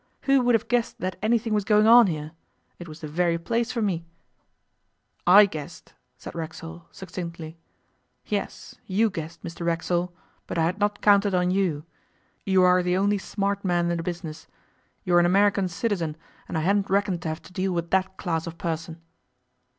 Who 0.21 0.41
would 0.41 0.55
have 0.55 0.67
guessed 0.67 0.99
that 1.01 1.19
anything 1.21 1.53
was 1.53 1.63
going 1.63 1.85
on 1.85 2.07
here? 2.07 2.31
It 2.79 2.87
was 2.87 3.01
the 3.01 3.07
very 3.07 3.37
place 3.37 3.71
for 3.71 3.83
me.' 3.83 4.03
'I 5.27 5.45
guessed,' 5.45 5.93
said 6.17 6.33
Racksole 6.33 6.87
succinctly. 6.89 7.59
'Yes, 8.25 8.73
you 8.87 9.11
guessed, 9.11 9.43
Mr 9.43 9.63
Racksole. 9.63 10.11
But 10.47 10.57
I 10.57 10.63
had 10.63 10.79
not 10.79 11.01
counted 11.01 11.35
on 11.35 11.51
you. 11.51 11.85
You 12.47 12.63
are 12.63 12.81
the 12.81 12.97
only 12.97 13.19
smart 13.19 13.63
man 13.63 13.91
in 13.91 13.97
the 13.97 14.01
business. 14.01 14.47
You 15.03 15.13
are 15.13 15.19
an 15.19 15.27
American 15.27 15.67
citizen, 15.67 16.17
and 16.47 16.57
I 16.57 16.61
hadn't 16.61 16.89
reckoned 16.89 17.21
to 17.21 17.27
have 17.27 17.43
to 17.43 17.53
deal 17.53 17.71
with 17.71 17.91
that 17.91 18.17
class 18.17 18.47
of 18.47 18.57
person. 18.57 18.99